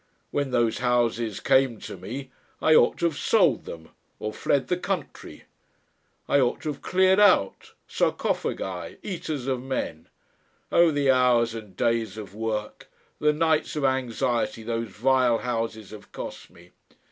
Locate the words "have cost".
15.91-16.49